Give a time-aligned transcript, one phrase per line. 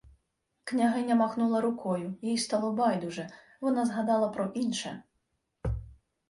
[0.63, 3.29] Княгиня махнула рукою, їй стало байдуже.
[3.61, 5.03] Вона згадала про інше: